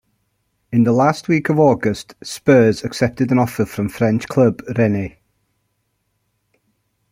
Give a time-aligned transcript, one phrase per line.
[0.71, 5.11] In the last week of August, Spurs accepted an offer from French club Rennes.